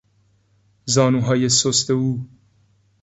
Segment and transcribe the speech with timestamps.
[0.85, 2.25] زانوهای سست او